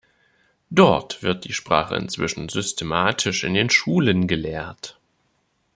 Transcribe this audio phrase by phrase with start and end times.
[0.71, 4.99] Dort wird die Sprache inzwischen systematisch in den Schulen gelehrt.